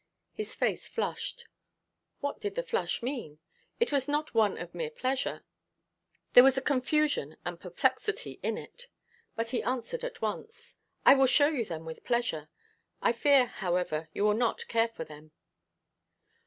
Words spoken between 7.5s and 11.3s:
perplexity in it. But he answered at once: "I will